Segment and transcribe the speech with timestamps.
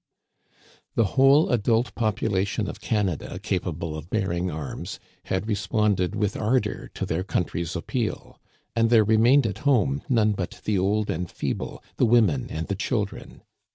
[0.95, 7.05] The whole adult population of Canada capable of bearing arras had responded with ardor to
[7.05, 8.39] their country's appeal;
[8.75, 12.73] and there remained at home none but the old and feeble, the women and the
[12.73, 13.43] children.